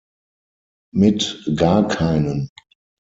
[0.95, 2.49] Mit gar keinen.